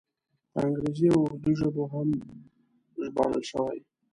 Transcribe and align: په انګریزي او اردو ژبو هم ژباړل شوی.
په 0.51 0.59
انګریزي 0.67 1.07
او 1.13 1.21
اردو 1.27 1.51
ژبو 1.59 1.83
هم 1.93 2.09
ژباړل 3.03 3.43
شوی. 3.51 3.79